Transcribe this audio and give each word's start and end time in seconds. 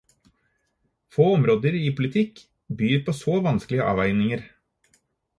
Få 1.17 1.25
områder 1.33 1.75
i 1.81 1.91
politikk 1.99 2.41
byr 2.79 2.95
på 3.09 3.15
så 3.19 3.35
vanskelige 3.49 3.85
avveininger. 3.91 4.43